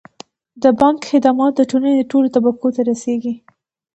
د 0.63 0.63
بانک 0.79 0.99
خدمات 1.11 1.51
د 1.55 1.61
ټولنې 1.71 2.03
ټولو 2.11 2.27
طبقو 2.35 2.67
ته 2.75 2.81
رسیږي. 2.89 3.33